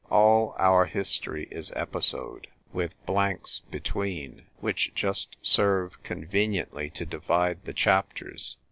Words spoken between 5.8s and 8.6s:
conveniently to divide the chapters.